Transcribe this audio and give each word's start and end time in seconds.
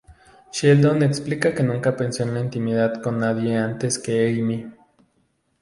Sheldon 0.51 1.03
explica 1.03 1.53
que 1.53 1.61
nunca 1.61 1.95
pensó 1.95 2.23
en 2.23 2.33
la 2.33 2.39
intimidad 2.39 3.03
con 3.03 3.19
nadie 3.19 3.57
antes 3.57 3.99
que 3.99 4.29
Amy. 4.29 4.73